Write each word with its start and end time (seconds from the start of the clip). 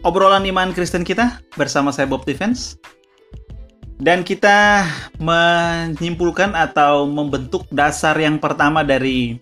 obrolan 0.00 0.48
iman 0.48 0.72
Kristen 0.72 1.04
kita 1.04 1.40
bersama 1.56 1.92
saya 1.92 2.08
Bob 2.08 2.24
Defense. 2.24 2.76
Dan 4.00 4.24
kita 4.24 4.88
menyimpulkan 5.20 6.56
atau 6.56 7.04
membentuk 7.04 7.68
dasar 7.68 8.16
yang 8.16 8.40
pertama 8.40 8.80
dari 8.80 9.36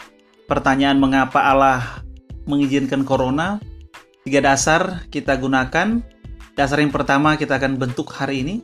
pertanyaan 0.51 0.99
mengapa 0.99 1.39
Allah 1.39 2.03
mengizinkan 2.51 3.07
corona. 3.07 3.63
Tiga 4.27 4.43
dasar 4.43 5.07
kita 5.15 5.39
gunakan. 5.39 6.03
Dasar 6.59 6.83
yang 6.83 6.91
pertama 6.91 7.39
kita 7.39 7.55
akan 7.55 7.79
bentuk 7.79 8.11
hari 8.11 8.43
ini 8.43 8.55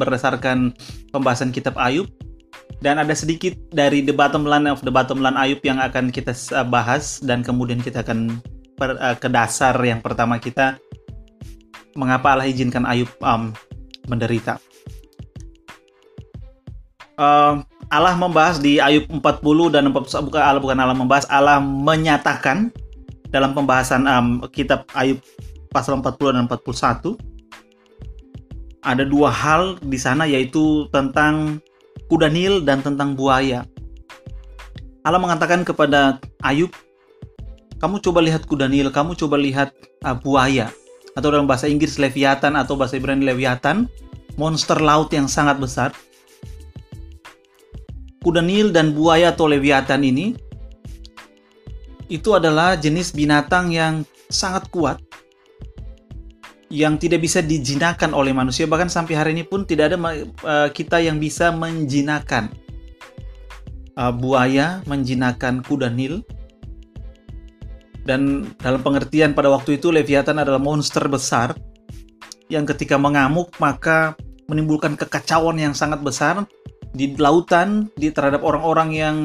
berdasarkan 0.00 0.72
pembahasan 1.12 1.52
kitab 1.52 1.76
Ayub. 1.76 2.08
Dan 2.80 2.96
ada 2.96 3.12
sedikit 3.12 3.52
dari 3.68 4.00
the 4.00 4.16
bottom 4.16 4.48
line 4.48 4.64
of 4.64 4.80
the 4.80 4.88
bottom 4.88 5.20
line 5.20 5.36
Ayub 5.36 5.60
yang 5.60 5.76
akan 5.76 6.08
kita 6.08 6.32
bahas 6.72 7.20
dan 7.20 7.44
kemudian 7.44 7.84
kita 7.84 8.00
akan 8.00 8.40
eh, 8.80 9.16
ke 9.20 9.28
dasar 9.28 9.76
yang 9.84 10.00
pertama 10.00 10.40
kita 10.40 10.80
mengapa 11.98 12.38
Allah 12.38 12.46
izinkan 12.46 12.86
Ayub 12.86 13.10
um, 13.18 13.50
menderita 14.06 14.62
uh, 17.18 17.58
Allah 17.90 18.14
membahas 18.14 18.62
di 18.62 18.78
Ayub 18.78 19.10
40 19.10 19.74
dan 19.74 19.90
41 19.90 20.28
bukan 20.30 20.40
Allah 20.40 20.62
bukan 20.62 20.78
Allah 20.78 20.94
membahas 20.94 21.26
Allah 21.26 21.58
menyatakan 21.58 22.70
dalam 23.34 23.52
pembahasan 23.52 24.06
um, 24.06 24.46
kitab 24.54 24.86
Ayub 24.94 25.18
pasal 25.74 25.98
40 25.98 26.38
dan 26.38 26.44
41 26.46 27.18
ada 28.78 29.04
dua 29.04 29.28
hal 29.28 29.76
di 29.82 29.98
sana 29.98 30.24
yaitu 30.24 30.86
tentang 30.94 31.58
kuda 32.08 32.30
Nil 32.30 32.64
dan 32.64 32.80
tentang 32.80 33.12
buaya. 33.12 33.66
Allah 35.04 35.20
mengatakan 35.20 35.66
kepada 35.66 36.22
Ayub, 36.40 36.72
kamu 37.82 38.00
coba 38.00 38.24
lihat 38.24 38.48
kuda 38.48 38.70
Nil, 38.70 38.88
kamu 38.88 39.12
coba 39.18 39.36
lihat 39.36 39.74
uh, 40.06 40.16
buaya 40.16 40.72
atau 41.18 41.34
dalam 41.34 41.50
bahasa 41.50 41.66
Inggris 41.66 41.98
Leviathan 41.98 42.54
atau 42.54 42.78
bahasa 42.78 42.94
Ibrani 42.94 43.26
Leviathan, 43.26 43.90
monster 44.38 44.78
laut 44.78 45.10
yang 45.10 45.26
sangat 45.26 45.58
besar. 45.58 45.90
Kuda 48.22 48.38
Nil 48.38 48.70
dan 48.70 48.94
buaya 48.94 49.34
atau 49.34 49.50
leviathan 49.50 50.06
ini 50.06 50.38
itu 52.06 52.34
adalah 52.34 52.78
jenis 52.78 53.10
binatang 53.14 53.74
yang 53.74 54.06
sangat 54.30 54.70
kuat 54.70 55.02
yang 56.68 57.00
tidak 57.00 57.24
bisa 57.24 57.40
dijinakan 57.40 58.12
oleh 58.12 58.30
manusia. 58.30 58.68
Bahkan 58.68 58.92
sampai 58.92 59.14
hari 59.16 59.30
ini 59.32 59.44
pun 59.44 59.64
tidak 59.64 59.92
ada 59.92 59.98
uh, 59.98 60.68
kita 60.70 61.02
yang 61.02 61.18
bisa 61.18 61.50
menjinakan. 61.50 62.52
Uh, 63.98 64.14
buaya 64.14 64.78
menjinakan 64.86 65.58
kuda 65.66 65.90
Nil 65.90 66.22
dan 68.08 68.48
dalam 68.56 68.80
pengertian 68.80 69.36
pada 69.36 69.52
waktu 69.52 69.76
itu 69.76 69.92
Leviathan 69.92 70.40
adalah 70.40 70.56
monster 70.56 71.04
besar 71.12 71.52
yang 72.48 72.64
ketika 72.64 72.96
mengamuk 72.96 73.52
maka 73.60 74.16
menimbulkan 74.48 74.96
kekacauan 74.96 75.60
yang 75.60 75.76
sangat 75.76 76.00
besar 76.00 76.48
di 76.96 77.12
lautan 77.20 77.92
di 78.00 78.08
terhadap 78.08 78.40
orang-orang 78.40 78.96
yang 78.96 79.16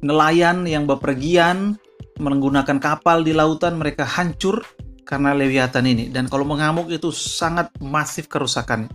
nelayan 0.00 0.64
yang 0.64 0.88
bepergian 0.88 1.76
menggunakan 2.16 2.80
kapal 2.80 3.20
di 3.20 3.36
lautan 3.36 3.76
mereka 3.76 4.08
hancur 4.08 4.64
karena 5.04 5.36
leviathan 5.36 5.84
ini 5.84 6.08
dan 6.08 6.24
kalau 6.32 6.48
mengamuk 6.48 6.88
itu 6.88 7.12
sangat 7.12 7.68
masif 7.84 8.32
kerusakan. 8.32 8.88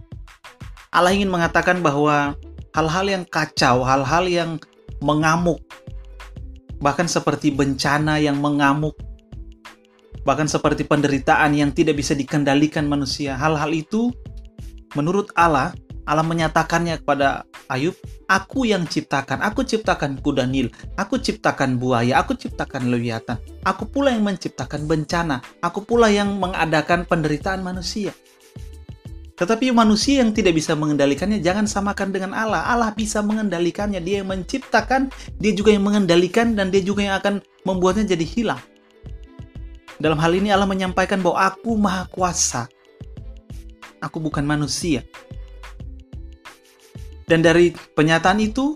Allah 0.91 1.13
ingin 1.13 1.29
mengatakan 1.31 1.79
bahwa 1.79 2.35
hal-hal 2.75 3.05
yang 3.07 3.23
kacau, 3.29 3.85
hal-hal 3.85 4.25
yang 4.27 4.51
mengamuk 4.99 5.61
bahkan 6.81 7.05
seperti 7.05 7.53
bencana 7.53 8.17
yang 8.17 8.41
mengamuk 8.41 8.97
bahkan 10.23 10.45
seperti 10.45 10.85
penderitaan 10.85 11.55
yang 11.57 11.73
tidak 11.73 11.97
bisa 11.97 12.13
dikendalikan 12.13 12.85
manusia. 12.85 13.37
Hal-hal 13.37 13.71
itu 13.73 14.13
menurut 14.93 15.31
Allah 15.33 15.73
Allah 16.09 16.25
menyatakannya 16.25 16.99
kepada 17.05 17.45
Ayub, 17.69 17.93
aku 18.25 18.67
yang 18.67 18.83
ciptakan, 18.89 19.39
aku 19.45 19.63
ciptakan 19.63 20.19
kuda 20.19 20.49
Nil, 20.49 20.67
aku 20.97 21.21
ciptakan 21.21 21.77
buaya, 21.77 22.19
aku 22.19 22.35
ciptakan 22.35 22.89
lewiatan, 22.89 23.37
aku 23.63 23.85
pula 23.87 24.11
yang 24.11 24.25
menciptakan 24.25 24.89
bencana, 24.89 25.39
aku 25.61 25.85
pula 25.85 26.09
yang 26.09 26.35
mengadakan 26.41 27.05
penderitaan 27.05 27.61
manusia. 27.61 28.11
Tetapi 29.39 29.73
manusia 29.73 30.21
yang 30.21 30.37
tidak 30.37 30.53
bisa 30.53 30.77
mengendalikannya 30.77 31.41
jangan 31.41 31.65
samakan 31.65 32.13
dengan 32.13 32.35
Allah. 32.37 32.61
Allah 32.61 32.93
bisa 32.93 33.25
mengendalikannya, 33.25 33.97
dia 33.97 34.21
yang 34.21 34.29
menciptakan, 34.29 35.09
dia 35.41 35.55
juga 35.55 35.73
yang 35.73 35.81
mengendalikan 35.81 36.53
dan 36.53 36.69
dia 36.69 36.85
juga 36.85 37.01
yang 37.01 37.17
akan 37.17 37.41
membuatnya 37.65 38.13
jadi 38.13 38.21
hilang. 38.21 38.61
Dalam 40.01 40.17
hal 40.17 40.33
ini 40.33 40.49
Allah 40.49 40.65
menyampaikan 40.65 41.21
bahwa 41.21 41.37
aku 41.45 41.77
maha 41.77 42.09
kuasa. 42.09 42.65
Aku 44.01 44.17
bukan 44.17 44.41
manusia. 44.41 45.05
Dan 47.29 47.45
dari 47.45 47.69
pernyataan 47.93 48.41
itu 48.41 48.73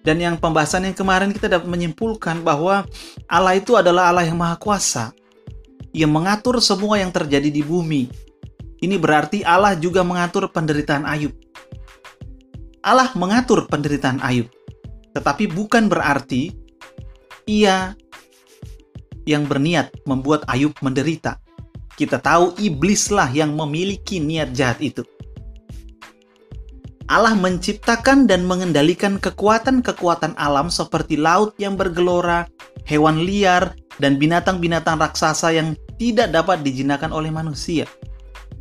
dan 0.00 0.16
yang 0.16 0.40
pembahasan 0.40 0.88
yang 0.88 0.96
kemarin 0.96 1.36
kita 1.36 1.52
dapat 1.52 1.68
menyimpulkan 1.68 2.40
bahwa 2.40 2.88
Allah 3.28 3.60
itu 3.60 3.76
adalah 3.76 4.08
Allah 4.08 4.24
yang 4.24 4.40
maha 4.40 4.56
kuasa. 4.56 5.12
Ia 5.92 6.08
mengatur 6.08 6.58
semua 6.64 6.96
yang 6.96 7.12
terjadi 7.12 7.52
di 7.52 7.60
bumi. 7.60 8.08
Ini 8.80 8.96
berarti 8.96 9.44
Allah 9.44 9.76
juga 9.76 10.00
mengatur 10.00 10.48
penderitaan 10.48 11.04
Ayub. 11.04 11.32
Allah 12.80 13.12
mengatur 13.16 13.68
penderitaan 13.68 14.18
Ayub. 14.24 14.48
Tetapi 15.12 15.44
bukan 15.48 15.86
berarti 15.86 16.50
ia 17.46 17.96
yang 19.24 19.48
berniat 19.48 19.92
membuat 20.04 20.44
Ayub 20.48 20.72
menderita. 20.80 21.40
Kita 21.94 22.18
tahu 22.18 22.58
iblislah 22.58 23.30
yang 23.30 23.54
memiliki 23.54 24.18
niat 24.18 24.52
jahat 24.56 24.80
itu. 24.82 25.04
Allah 27.04 27.36
menciptakan 27.36 28.24
dan 28.24 28.48
mengendalikan 28.48 29.20
kekuatan-kekuatan 29.20 30.32
alam 30.40 30.72
seperti 30.72 31.20
laut 31.20 31.52
yang 31.60 31.76
bergelora, 31.76 32.48
hewan 32.88 33.20
liar, 33.20 33.76
dan 34.00 34.16
binatang-binatang 34.16 34.96
raksasa 34.96 35.52
yang 35.52 35.76
tidak 36.00 36.32
dapat 36.32 36.64
dijinakan 36.64 37.12
oleh 37.12 37.28
manusia. 37.28 37.84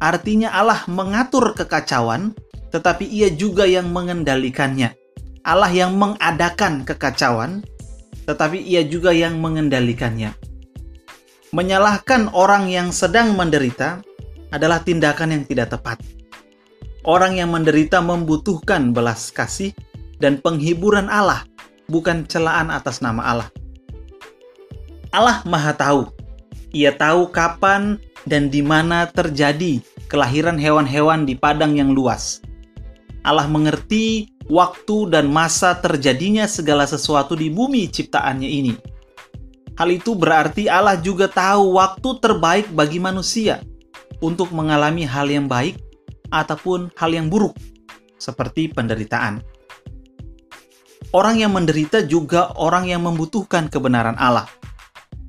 Artinya 0.03 0.51
Allah 0.51 0.83
mengatur 0.91 1.55
kekacauan, 1.55 2.35
tetapi 2.75 3.07
ia 3.07 3.31
juga 3.31 3.63
yang 3.63 3.87
mengendalikannya. 3.95 4.91
Allah 5.47 5.71
yang 5.71 5.95
mengadakan 5.95 6.83
kekacauan, 6.83 7.63
tetapi 8.27 8.59
ia 8.59 8.83
juga 8.83 9.15
yang 9.15 9.39
mengendalikannya. 9.39 10.35
Menyalahkan 11.53 12.33
orang 12.33 12.67
yang 12.67 12.89
sedang 12.89 13.37
menderita 13.37 14.01
adalah 14.49 14.81
tindakan 14.81 15.37
yang 15.37 15.43
tidak 15.45 15.77
tepat 15.77 16.01
Orang 17.03 17.35
yang 17.35 17.51
menderita 17.51 17.99
membutuhkan 17.99 18.95
belas 18.95 19.27
kasih 19.27 19.75
dan 20.23 20.39
penghiburan 20.39 21.11
Allah, 21.11 21.43
bukan 21.91 22.23
celaan 22.23 22.71
atas 22.71 23.03
nama 23.03 23.19
Allah. 23.27 23.49
Allah 25.11 25.43
Maha 25.43 25.75
Tahu. 25.75 26.07
Ia 26.71 26.95
tahu 26.95 27.27
kapan 27.27 27.99
dan 28.23 28.47
di 28.47 28.63
mana 28.63 29.03
terjadi 29.11 29.83
kelahiran 30.07 30.55
hewan-hewan 30.55 31.27
di 31.27 31.35
padang 31.35 31.75
yang 31.75 31.91
luas. 31.91 32.39
Allah 33.27 33.51
mengerti 33.51 34.31
waktu 34.47 35.11
dan 35.11 35.27
masa 35.27 35.75
terjadinya 35.83 36.47
segala 36.47 36.87
sesuatu 36.87 37.35
di 37.35 37.51
bumi 37.51 37.91
ciptaannya 37.91 38.47
ini. 38.47 38.73
Hal 39.73 39.89
itu 39.89 40.13
berarti 40.13 40.69
Allah 40.69 41.01
juga 41.01 41.25
tahu 41.25 41.81
waktu 41.81 42.09
terbaik 42.21 42.69
bagi 42.77 43.01
manusia 43.01 43.65
untuk 44.21 44.53
mengalami 44.53 45.01
hal 45.03 45.25
yang 45.25 45.49
baik 45.49 45.81
ataupun 46.29 46.93
hal 46.93 47.09
yang 47.09 47.29
buruk, 47.29 47.57
seperti 48.21 48.69
penderitaan. 48.69 49.41
Orang 51.13 51.41
yang 51.41 51.53
menderita 51.53 52.01
juga 52.05 52.53
orang 52.57 52.89
yang 52.89 53.05
membutuhkan 53.05 53.69
kebenaran 53.69 54.17
Allah. 54.17 54.49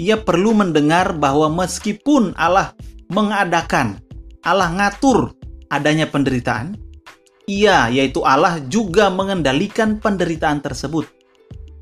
Ia 0.01 0.17
perlu 0.17 0.57
mendengar 0.57 1.13
bahwa 1.17 1.49
meskipun 1.53 2.33
Allah 2.41 2.73
mengadakan, 3.13 4.01
Allah 4.41 4.73
ngatur 4.73 5.37
adanya 5.69 6.09
penderitaan, 6.09 6.77
ia, 7.45 7.93
yaitu 7.93 8.25
Allah, 8.25 8.61
juga 8.65 9.13
mengendalikan 9.13 10.01
penderitaan 10.01 10.65
tersebut. 10.65 11.05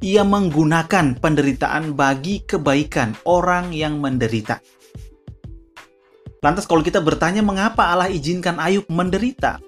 Ia 0.02 0.26
menggunakan 0.26 1.22
penderitaan 1.22 1.94
bagi 1.94 2.42
kebaikan 2.42 3.14
orang 3.22 3.70
yang 3.70 4.02
menderita. 4.02 4.58
Lantas 6.42 6.66
kalau 6.66 6.82
kita 6.82 6.98
bertanya 6.98 7.38
mengapa 7.38 7.86
Allah 7.86 8.10
izinkan 8.10 8.58
Ayub 8.58 8.82
menderita? 8.90 9.62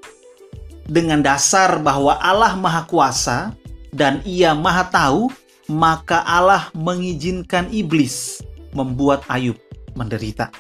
Dengan 0.91 1.23
dasar 1.23 1.79
bahwa 1.79 2.19
Allah 2.19 2.59
Maha 2.59 2.83
Kuasa 2.91 3.55
dan 3.95 4.27
Ia 4.27 4.59
Maha 4.59 4.91
Tahu, 4.91 5.31
maka 5.71 6.27
Allah 6.27 6.67
mengizinkan 6.75 7.71
iblis 7.71 8.43
membuat 8.75 9.23
Ayub 9.31 9.55
menderita. 9.95 10.51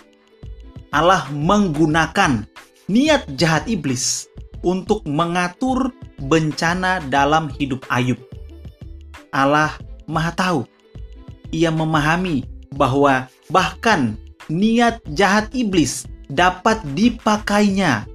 Allah 0.94 1.26
menggunakan 1.34 2.46
niat 2.86 3.26
jahat 3.34 3.66
iblis 3.66 4.30
untuk 4.62 5.02
mengatur 5.02 5.90
bencana 6.22 7.02
dalam 7.10 7.50
hidup 7.58 7.82
Ayub. 7.90 8.22
Allah 9.34 9.74
Maha 10.06 10.30
Tahu. 10.30 10.60
Ia 11.50 11.74
memahami 11.74 12.46
bahwa 12.70 13.26
bahkan 13.50 14.14
niat 14.46 15.02
jahat 15.10 15.50
iblis 15.50 16.06
dapat 16.30 16.80
dipakainya 16.94 18.06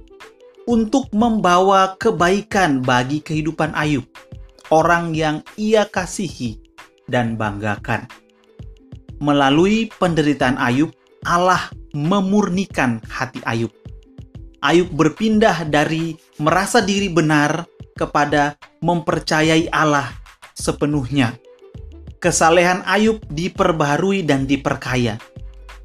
untuk 0.64 1.08
membawa 1.12 1.98
kebaikan 1.98 2.80
bagi 2.84 3.18
kehidupan 3.20 3.74
Ayub, 3.74 4.04
orang 4.70 5.12
yang 5.16 5.42
ia 5.56 5.88
kasihi 5.88 6.60
dan 7.10 7.34
banggakan. 7.34 8.06
Melalui 9.20 9.92
penderitaan 10.00 10.56
Ayub, 10.56 10.94
Allah 11.26 11.68
memurnikan 11.92 13.02
hati 13.10 13.42
Ayub. 13.44 13.72
Ayub 14.60 14.92
berpindah 14.92 15.64
dari 15.66 16.16
merasa 16.36 16.84
diri 16.84 17.08
benar 17.08 17.64
kepada 17.96 18.56
mempercayai 18.84 19.68
Allah 19.72 20.19
sepenuhnya. 20.60 21.40
Kesalehan 22.20 22.84
Ayub 22.84 23.24
diperbaharui 23.32 24.28
dan 24.28 24.44
diperkaya. 24.44 25.16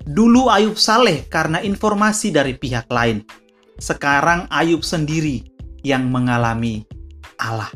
Dulu 0.04 0.52
Ayub 0.52 0.76
saleh 0.76 1.24
karena 1.32 1.64
informasi 1.64 2.36
dari 2.36 2.60
pihak 2.60 2.92
lain. 2.92 3.24
Sekarang 3.80 4.52
Ayub 4.52 4.84
sendiri 4.84 5.48
yang 5.80 6.12
mengalami 6.12 6.84
Allah. 7.40 7.72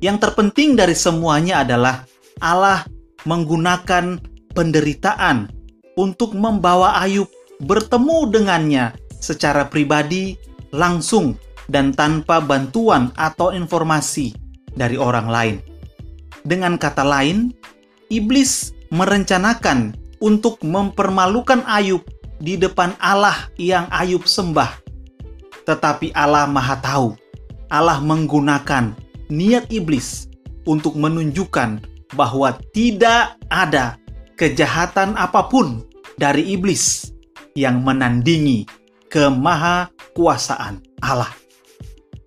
Yang 0.00 0.16
terpenting 0.24 0.80
dari 0.80 0.96
semuanya 0.96 1.60
adalah 1.60 2.08
Allah 2.40 2.88
menggunakan 3.28 4.16
penderitaan 4.56 5.52
untuk 6.00 6.32
membawa 6.32 6.96
Ayub 7.04 7.28
bertemu 7.60 8.32
dengannya 8.32 8.96
secara 9.20 9.68
pribadi, 9.68 10.40
langsung, 10.72 11.36
dan 11.68 11.92
tanpa 11.92 12.40
bantuan 12.44 13.12
atau 13.16 13.52
informasi 13.52 14.43
dari 14.74 14.98
orang 14.98 15.26
lain. 15.30 15.56
Dengan 16.44 16.76
kata 16.76 17.02
lain, 17.06 17.54
iblis 18.12 18.76
merencanakan 18.92 19.96
untuk 20.20 20.60
mempermalukan 20.60 21.64
Ayub 21.64 22.04
di 22.38 22.60
depan 22.60 22.92
Allah 23.00 23.48
yang 23.56 23.88
Ayub 23.88 24.28
sembah. 24.28 24.84
Tetapi 25.64 26.12
Allah 26.12 26.44
Maha 26.44 26.76
Tahu, 26.78 27.08
Allah 27.72 27.98
menggunakan 28.04 28.92
niat 29.32 29.72
iblis 29.72 30.28
untuk 30.68 30.94
menunjukkan 31.00 31.80
bahwa 32.12 32.60
tidak 32.76 33.40
ada 33.48 33.96
kejahatan 34.36 35.16
apa 35.16 35.48
pun 35.48 35.82
dari 36.20 36.54
iblis 36.54 37.10
yang 37.56 37.80
menandingi 37.80 38.68
kemahakuasaan 39.08 40.82
Allah. 41.00 41.32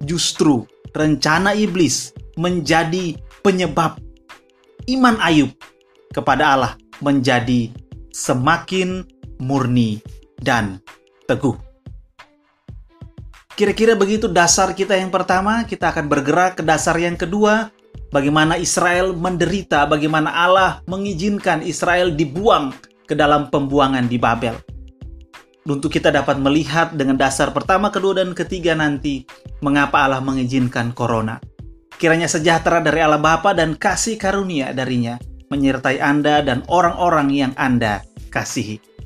Justru 0.01 0.65
rencana 0.95 1.53
iblis 1.53 2.16
menjadi 2.37 3.17
penyebab 3.41 3.99
iman 4.87 5.17
Ayub 5.19 5.51
kepada 6.15 6.55
Allah 6.55 6.73
menjadi 7.03 7.73
semakin 8.13 9.03
murni 9.41 10.01
dan 10.41 10.81
teguh. 11.27 11.57
Kira-kira 13.57 13.97
begitu 13.97 14.29
dasar 14.29 14.77
kita 14.77 14.93
yang 14.93 15.09
pertama, 15.09 15.65
kita 15.65 15.89
akan 15.89 16.05
bergerak 16.05 16.61
ke 16.61 16.63
dasar 16.63 16.93
yang 17.01 17.17
kedua, 17.17 17.73
bagaimana 18.13 18.53
Israel 18.61 19.17
menderita, 19.17 19.89
bagaimana 19.89 20.29
Allah 20.29 20.85
mengizinkan 20.85 21.65
Israel 21.65 22.13
dibuang 22.13 22.69
ke 23.09 23.17
dalam 23.17 23.49
pembuangan 23.49 24.05
di 24.05 24.21
Babel. 24.21 24.53
Untuk 25.67 25.89
kita 25.89 26.13
dapat 26.13 26.37
melihat 26.37 26.93
dengan 26.93 27.17
dasar 27.17 27.49
pertama, 27.49 27.89
kedua, 27.89 28.21
dan 28.21 28.31
ketiga 28.37 28.77
nanti, 28.77 29.25
mengapa 29.59 30.05
Allah 30.05 30.21
mengizinkan 30.21 30.93
corona. 30.93 31.41
Kiranya 31.97 32.29
sejahtera 32.29 32.77
dari 32.77 33.01
Allah 33.01 33.17
Bapa 33.17 33.57
dan 33.57 33.73
kasih 33.73 34.21
karunia 34.21 34.69
darinya 34.69 35.17
menyertai 35.49 35.97
Anda 35.97 36.45
dan 36.45 36.61
orang-orang 36.69 37.33
yang 37.33 37.53
Anda 37.57 38.05
kasihi. 38.29 38.96